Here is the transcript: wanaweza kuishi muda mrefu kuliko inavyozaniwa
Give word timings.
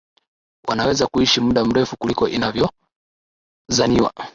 wanaweza 0.67 1.07
kuishi 1.07 1.41
muda 1.41 1.65
mrefu 1.65 1.97
kuliko 1.97 2.27
inavyozaniwa 2.29 4.11